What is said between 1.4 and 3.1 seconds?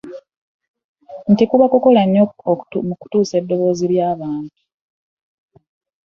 kuba kukola nnyo mu